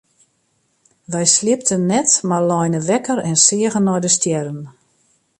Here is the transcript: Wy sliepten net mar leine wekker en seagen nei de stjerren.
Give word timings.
Wy 1.11 1.23
sliepten 1.35 1.81
net 1.91 2.09
mar 2.29 2.45
leine 2.51 2.79
wekker 2.89 3.19
en 3.29 3.37
seagen 3.45 3.85
nei 3.87 3.99
de 4.03 4.09
stjerren. 4.17 4.61